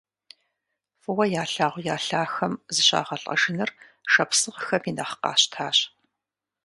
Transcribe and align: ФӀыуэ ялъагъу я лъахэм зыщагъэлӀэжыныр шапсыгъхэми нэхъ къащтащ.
ФӀыуэ 1.01 1.25
ялъагъу 1.41 1.83
я 1.93 1.97
лъахэм 2.05 2.53
зыщагъэлӀэжыныр 2.73 3.69
шапсыгъхэми 4.11 4.91
нэхъ 4.97 5.15
къащтащ. 5.21 5.77